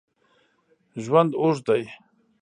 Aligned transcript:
ژوند 1.03 1.31
اوږد 1.41 1.59
دی 1.67 1.83